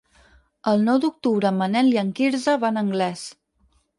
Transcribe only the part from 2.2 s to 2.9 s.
Quirze van a